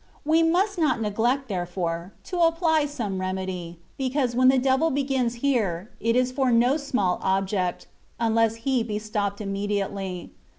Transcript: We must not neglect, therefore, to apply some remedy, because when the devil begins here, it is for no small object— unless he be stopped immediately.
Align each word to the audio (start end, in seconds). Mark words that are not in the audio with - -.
We 0.25 0.41
must 0.41 0.79
not 0.79 0.99
neglect, 0.99 1.47
therefore, 1.47 2.13
to 2.23 2.39
apply 2.39 2.87
some 2.87 3.21
remedy, 3.21 3.77
because 3.99 4.35
when 4.35 4.47
the 4.47 4.57
devil 4.57 4.89
begins 4.89 5.35
here, 5.45 5.91
it 5.99 6.15
is 6.15 6.31
for 6.31 6.51
no 6.51 6.75
small 6.75 7.19
object— 7.21 7.85
unless 8.19 8.55
he 8.65 8.81
be 8.81 8.97
stopped 8.97 9.39
immediately. 9.41 10.31